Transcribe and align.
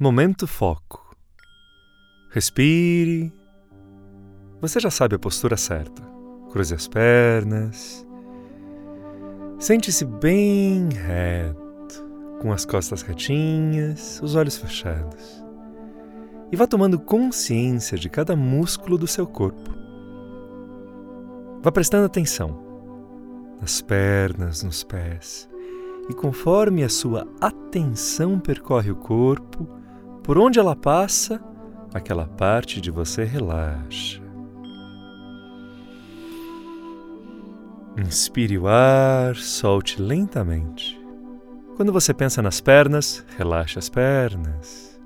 Momento 0.00 0.46
foco. 0.46 1.16
Respire. 2.30 3.32
Você 4.60 4.78
já 4.78 4.92
sabe 4.92 5.16
a 5.16 5.18
postura 5.18 5.56
certa. 5.56 6.00
Cruze 6.52 6.72
as 6.72 6.86
pernas. 6.86 8.06
Sente-se 9.58 10.04
bem 10.04 10.88
reto, 10.90 12.08
com 12.40 12.52
as 12.52 12.64
costas 12.64 13.02
retinhas, 13.02 14.20
os 14.22 14.36
olhos 14.36 14.56
fechados. 14.56 15.44
E 16.52 16.54
vá 16.54 16.64
tomando 16.68 17.00
consciência 17.00 17.98
de 17.98 18.08
cada 18.08 18.36
músculo 18.36 18.98
do 18.98 19.08
seu 19.08 19.26
corpo. 19.26 19.74
Vá 21.60 21.72
prestando 21.72 22.06
atenção 22.06 22.56
nas 23.60 23.80
pernas, 23.80 24.62
nos 24.62 24.84
pés. 24.84 25.50
E 26.08 26.14
conforme 26.14 26.84
a 26.84 26.88
sua 26.88 27.26
atenção 27.40 28.38
percorre 28.38 28.92
o 28.92 28.96
corpo, 28.96 29.77
por 30.28 30.36
onde 30.36 30.58
ela 30.58 30.76
passa, 30.76 31.40
aquela 31.94 32.26
parte 32.26 32.82
de 32.82 32.90
você 32.90 33.24
relaxa. 33.24 34.20
Inspire 37.96 38.58
o 38.58 38.68
ar, 38.68 39.34
solte 39.36 40.02
lentamente. 40.02 41.00
Quando 41.76 41.94
você 41.94 42.12
pensa 42.12 42.42
nas 42.42 42.60
pernas, 42.60 43.24
relaxe 43.38 43.78
as 43.78 43.88
pernas. 43.88 45.00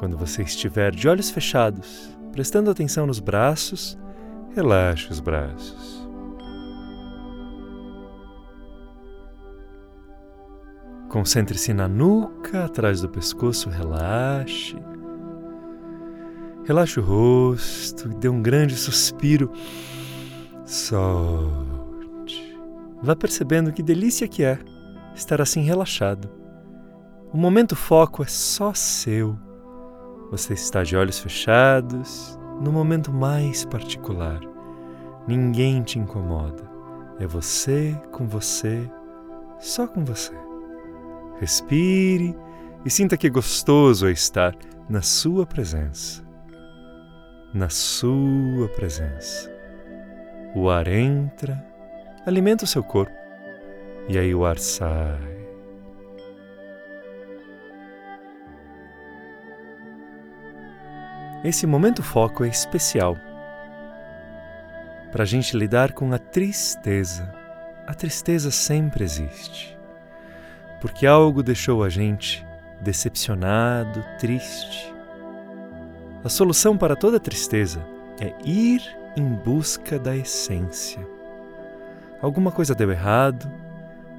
Quando 0.00 0.18
você 0.18 0.42
estiver 0.42 0.92
de 0.92 1.08
olhos 1.08 1.30
fechados, 1.30 2.18
prestando 2.32 2.72
atenção 2.72 3.06
nos 3.06 3.20
braços, 3.20 3.96
relaxe 4.56 5.08
os 5.08 5.20
braços. 5.20 5.97
Concentre-se 11.08 11.72
na 11.72 11.88
nuca, 11.88 12.66
atrás 12.66 13.00
do 13.00 13.08
pescoço, 13.08 13.70
relaxe. 13.70 14.76
Relaxe 16.64 17.00
o 17.00 17.02
rosto 17.02 18.10
e 18.10 18.14
dê 18.14 18.28
um 18.28 18.42
grande 18.42 18.76
suspiro. 18.76 19.50
Solte. 20.66 21.58
Vá 23.02 23.16
percebendo 23.16 23.72
que 23.72 23.82
delícia 23.82 24.28
que 24.28 24.44
é 24.44 24.58
estar 25.14 25.40
assim 25.40 25.62
relaxado. 25.62 26.28
O 27.32 27.38
momento 27.38 27.74
foco 27.74 28.22
é 28.22 28.26
só 28.26 28.74
seu. 28.74 29.34
Você 30.30 30.52
está 30.52 30.82
de 30.82 30.94
olhos 30.94 31.18
fechados, 31.18 32.38
no 32.60 32.70
momento 32.70 33.10
mais 33.10 33.64
particular. 33.64 34.40
Ninguém 35.26 35.82
te 35.82 35.98
incomoda. 35.98 36.70
É 37.18 37.26
você 37.26 37.98
com 38.12 38.28
você, 38.28 38.90
só 39.58 39.86
com 39.86 40.04
você. 40.04 40.47
Respire 41.40 42.36
e 42.84 42.90
sinta 42.90 43.16
que 43.16 43.30
gostoso 43.30 44.08
é 44.08 44.10
estar 44.10 44.56
na 44.88 45.02
sua 45.02 45.46
presença. 45.46 46.24
Na 47.54 47.68
sua 47.68 48.68
presença. 48.68 49.50
O 50.54 50.68
ar 50.68 50.88
entra, 50.88 51.64
alimenta 52.26 52.64
o 52.64 52.66
seu 52.66 52.82
corpo 52.82 53.16
e 54.08 54.18
aí 54.18 54.34
o 54.34 54.44
ar 54.44 54.58
sai. 54.58 55.38
Esse 61.44 61.68
momento 61.68 62.02
foco 62.02 62.42
é 62.42 62.48
especial 62.48 63.16
para 65.12 65.22
a 65.22 65.26
gente 65.26 65.56
lidar 65.56 65.92
com 65.92 66.12
a 66.12 66.18
tristeza. 66.18 67.32
A 67.86 67.94
tristeza 67.94 68.50
sempre 68.50 69.04
existe 69.04 69.77
porque 70.80 71.06
algo 71.06 71.42
deixou 71.42 71.82
a 71.82 71.88
gente 71.88 72.46
decepcionado, 72.80 74.04
triste. 74.18 74.92
A 76.24 76.28
solução 76.28 76.76
para 76.76 76.96
toda 76.96 77.18
tristeza 77.18 77.84
é 78.20 78.34
ir 78.44 78.82
em 79.16 79.24
busca 79.24 79.98
da 79.98 80.16
essência. 80.16 81.06
Alguma 82.20 82.52
coisa 82.52 82.74
deu 82.74 82.90
errado, 82.90 83.50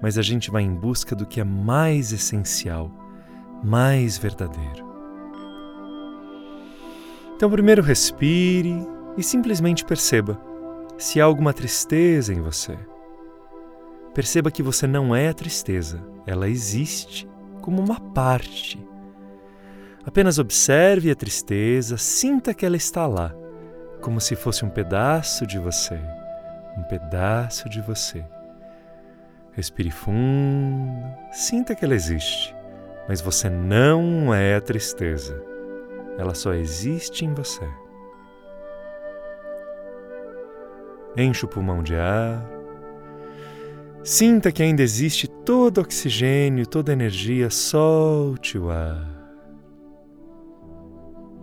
mas 0.00 0.18
a 0.18 0.22
gente 0.22 0.50
vai 0.50 0.62
em 0.62 0.74
busca 0.74 1.14
do 1.14 1.26
que 1.26 1.40
é 1.40 1.44
mais 1.44 2.12
essencial, 2.12 2.90
mais 3.62 4.18
verdadeiro. 4.18 4.86
Então, 7.34 7.50
primeiro 7.50 7.82
respire 7.82 8.86
e 9.16 9.22
simplesmente 9.22 9.84
perceba 9.84 10.40
se 10.96 11.20
há 11.20 11.24
alguma 11.24 11.52
tristeza 11.52 12.32
em 12.32 12.40
você 12.40 12.78
Perceba 14.16 14.50
que 14.50 14.62
você 14.62 14.86
não 14.86 15.14
é 15.14 15.28
a 15.28 15.34
tristeza, 15.34 16.02
ela 16.26 16.48
existe 16.48 17.28
como 17.60 17.82
uma 17.82 18.00
parte. 18.00 18.82
Apenas 20.06 20.38
observe 20.38 21.10
a 21.10 21.14
tristeza, 21.14 21.98
sinta 21.98 22.54
que 22.54 22.64
ela 22.64 22.78
está 22.78 23.06
lá, 23.06 23.34
como 24.00 24.18
se 24.18 24.34
fosse 24.34 24.64
um 24.64 24.70
pedaço 24.70 25.46
de 25.46 25.58
você, 25.58 26.00
um 26.78 26.82
pedaço 26.84 27.68
de 27.68 27.82
você. 27.82 28.24
Respire 29.52 29.90
fundo, 29.90 30.96
sinta 31.30 31.74
que 31.74 31.84
ela 31.84 31.94
existe, 31.94 32.56
mas 33.06 33.20
você 33.20 33.50
não 33.50 34.32
é 34.32 34.56
a 34.56 34.62
tristeza, 34.62 35.38
ela 36.16 36.34
só 36.34 36.54
existe 36.54 37.26
em 37.26 37.34
você. 37.34 37.68
Enche 41.14 41.44
o 41.44 41.48
pulmão 41.48 41.82
de 41.82 41.94
ar 41.94 42.55
Sinta 44.06 44.52
que 44.52 44.62
ainda 44.62 44.84
existe 44.84 45.26
todo 45.26 45.80
oxigênio, 45.80 46.64
toda 46.64 46.92
energia, 46.92 47.50
solte 47.50 48.56
o 48.56 48.70
ar. 48.70 49.04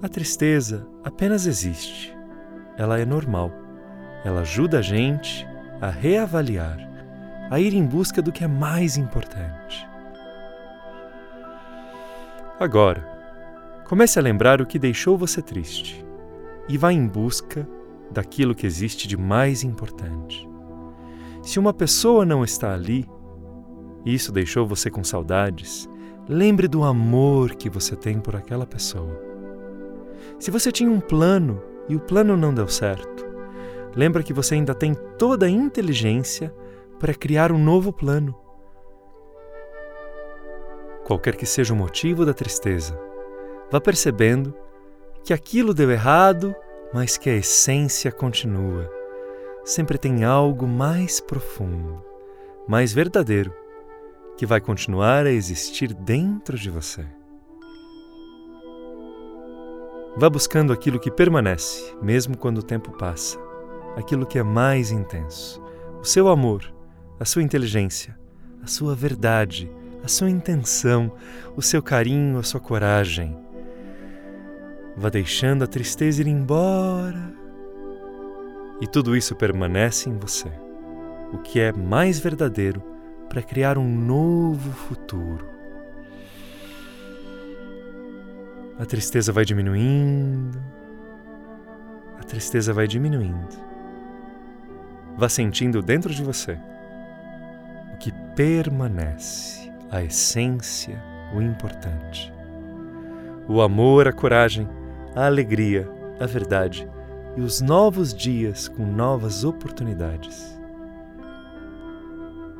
A 0.01 0.07
tristeza 0.07 0.87
apenas 1.03 1.45
existe. 1.45 2.15
Ela 2.77 2.97
é 2.97 3.03
normal. 3.03 3.51
Ela 4.23 4.39
ajuda 4.43 4.79
a 4.79 4.81
gente 4.81 5.45
a 5.81 5.89
reavaliar, 5.89 6.79
a 7.51 7.59
ir 7.59 7.73
em 7.73 7.85
busca 7.85 8.21
do 8.21 8.31
que 8.31 8.45
é 8.45 8.47
mais 8.47 8.95
importante. 8.95 9.85
Agora, 12.57 13.05
comece 13.89 14.17
a 14.17 14.21
lembrar 14.21 14.61
o 14.61 14.65
que 14.65 14.79
deixou 14.79 15.17
você 15.17 15.41
triste 15.41 16.05
e 16.69 16.77
vá 16.77 16.93
em 16.93 17.05
busca 17.05 17.67
daquilo 18.09 18.55
que 18.55 18.65
existe 18.65 19.05
de 19.05 19.17
mais 19.17 19.65
importante. 19.65 20.52
Se 21.43 21.59
uma 21.59 21.73
pessoa 21.73 22.25
não 22.25 22.41
está 22.41 22.73
ali, 22.73 23.05
e 24.05 24.13
isso 24.13 24.31
deixou 24.31 24.65
você 24.65 24.89
com 24.89 25.03
saudades, 25.03 25.89
lembre 26.27 26.69
do 26.69 26.85
amor 26.85 27.55
que 27.55 27.69
você 27.69 27.97
tem 27.97 28.17
por 28.17 28.33
aquela 28.33 28.65
pessoa. 28.65 29.19
Se 30.39 30.49
você 30.49 30.71
tinha 30.71 30.89
um 30.89 31.01
plano 31.01 31.61
e 31.89 31.97
o 31.97 31.99
plano 31.99 32.37
não 32.37 32.53
deu 32.53 32.69
certo, 32.69 33.25
lembra 33.93 34.23
que 34.23 34.31
você 34.31 34.55
ainda 34.55 34.73
tem 34.73 34.95
toda 35.17 35.45
a 35.45 35.49
inteligência 35.49 36.55
para 36.97 37.13
criar 37.13 37.51
um 37.51 37.61
novo 37.61 37.91
plano. 37.91 38.33
Qualquer 41.03 41.35
que 41.35 41.45
seja 41.45 41.73
o 41.73 41.77
motivo 41.77 42.25
da 42.25 42.33
tristeza, 42.33 42.97
vá 43.69 43.81
percebendo 43.81 44.55
que 45.25 45.33
aquilo 45.33 45.73
deu 45.73 45.91
errado, 45.91 46.55
mas 46.93 47.17
que 47.17 47.29
a 47.29 47.35
essência 47.35 48.13
continua 48.13 49.02
sempre 49.63 49.97
tem 49.97 50.23
algo 50.23 50.67
mais 50.67 51.19
profundo, 51.19 52.03
mais 52.67 52.93
verdadeiro, 52.93 53.53
que 54.37 54.45
vai 54.45 54.59
continuar 54.59 55.25
a 55.25 55.31
existir 55.31 55.93
dentro 55.93 56.57
de 56.57 56.69
você. 56.69 57.05
Vá 60.17 60.29
buscando 60.29 60.73
aquilo 60.73 60.99
que 60.99 61.09
permanece, 61.09 61.95
mesmo 62.01 62.37
quando 62.37 62.59
o 62.59 62.63
tempo 62.63 62.91
passa, 62.97 63.39
aquilo 63.95 64.25
que 64.25 64.37
é 64.37 64.43
mais 64.43 64.91
intenso, 64.91 65.61
o 65.99 66.03
seu 66.03 66.27
amor, 66.27 66.71
a 67.19 67.25
sua 67.25 67.41
inteligência, 67.41 68.17
a 68.61 68.67
sua 68.67 68.93
verdade, 68.93 69.71
a 70.03 70.07
sua 70.07 70.29
intenção, 70.29 71.11
o 71.55 71.61
seu 71.61 71.81
carinho, 71.81 72.37
a 72.37 72.43
sua 72.43 72.59
coragem. 72.59 73.37
Vá 74.97 75.09
deixando 75.09 75.63
a 75.63 75.67
tristeza 75.67 76.21
ir 76.21 76.27
embora 76.27 77.42
e 78.81 78.87
tudo 78.87 79.15
isso 79.15 79.35
permanece 79.35 80.09
em 80.09 80.17
você, 80.17 80.51
o 81.31 81.37
que 81.37 81.59
é 81.59 81.71
mais 81.71 82.19
verdadeiro 82.19 82.81
para 83.29 83.41
criar 83.41 83.77
um 83.77 83.87
novo 83.87 84.71
futuro. 84.71 85.47
A 88.79 88.85
tristeza 88.85 89.31
vai 89.31 89.45
diminuindo, 89.45 90.61
a 92.19 92.23
tristeza 92.23 92.73
vai 92.73 92.87
diminuindo. 92.87 93.73
Vá 95.15 95.29
sentindo 95.29 95.81
dentro 95.81 96.13
de 96.13 96.23
você 96.23 96.57
o 97.93 97.97
que 97.97 98.11
permanece, 98.35 99.71
a 99.91 100.03
essência, 100.03 101.01
o 101.35 101.41
importante. 101.41 102.33
O 103.47 103.61
amor, 103.61 104.07
a 104.07 104.13
coragem, 104.13 104.67
a 105.15 105.27
alegria, 105.27 105.87
a 106.19 106.25
verdade 106.25 106.87
e 107.35 107.41
os 107.41 107.61
novos 107.61 108.13
dias 108.13 108.67
com 108.67 108.85
novas 108.85 109.43
oportunidades. 109.43 110.57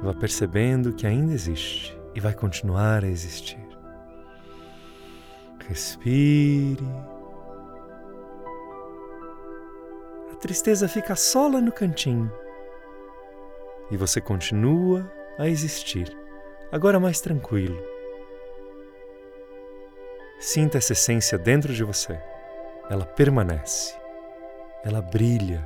Vá 0.02 0.14
percebendo 0.14 0.94
que 0.94 1.08
ainda 1.08 1.34
existe 1.34 1.98
e 2.16 2.20
vai 2.20 2.34
continuar 2.34 3.04
a 3.04 3.08
existir. 3.08 3.60
Respire. 5.68 6.84
A 10.32 10.36
tristeza 10.36 10.88
fica 10.88 11.16
só 11.16 11.48
lá 11.48 11.62
no 11.62 11.72
cantinho. 11.72 12.32
E 13.90 13.96
você 13.96 14.20
continua 14.20 15.10
a 15.38 15.48
existir, 15.48 16.16
agora 16.72 17.00
mais 17.00 17.22
tranquilo. 17.22 17.82
Sinta 20.40 20.78
essa 20.78 20.92
essência 20.92 21.38
dentro 21.38 21.74
de 21.74 21.84
você. 21.84 22.20
Ela 22.90 23.06
permanece. 23.06 24.03
Ela 24.84 25.02
brilha. 25.02 25.66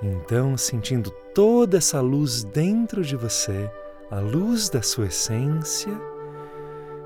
Então, 0.00 0.56
sentindo 0.56 1.10
toda 1.34 1.78
essa 1.78 2.00
luz 2.00 2.44
dentro 2.44 3.02
de 3.02 3.16
você, 3.16 3.68
a 4.08 4.20
luz 4.20 4.70
da 4.70 4.80
sua 4.80 5.06
essência, 5.06 5.92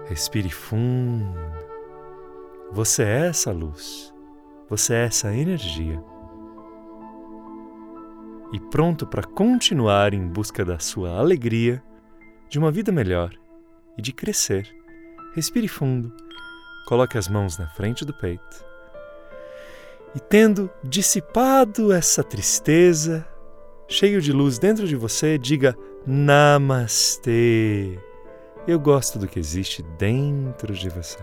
respire 0.06 0.50
fundo. 0.50 1.34
Você 2.70 3.02
é 3.02 3.29
essa 3.29 3.50
luz. 3.50 4.12
Você 4.69 4.93
é 4.94 5.05
essa 5.05 5.34
energia. 5.34 6.02
E 8.52 8.61
pronto 8.61 9.06
para 9.06 9.23
continuar 9.23 10.12
em 10.12 10.26
busca 10.26 10.62
da 10.62 10.79
sua 10.79 11.19
alegria, 11.19 11.82
de 12.50 12.58
uma 12.58 12.70
vida 12.70 12.93
melhor 12.93 13.32
e 13.96 14.02
de 14.02 14.12
crescer. 14.12 14.69
Respire 15.34 15.69
fundo. 15.69 16.14
Coloque 16.87 17.17
as 17.17 17.29
mãos 17.29 17.56
na 17.56 17.67
frente 17.69 18.05
do 18.05 18.12
peito 18.12 18.72
e 20.14 20.20
tendo 20.20 20.70
dissipado 20.82 21.93
essa 21.93 22.23
tristeza, 22.23 23.26
cheio 23.88 24.20
de 24.20 24.32
luz 24.32 24.59
dentro 24.59 24.87
de 24.87 24.97
você, 24.97 25.38
diga 25.38 25.76
Namastê. 26.06 27.99
Eu 28.67 28.79
gosto 28.79 29.19
do 29.19 29.26
que 29.26 29.38
existe 29.38 29.82
dentro 29.99 30.73
de 30.75 30.88
você. 30.88 31.19